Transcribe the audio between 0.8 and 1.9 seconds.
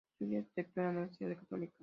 en la Universidad Católica.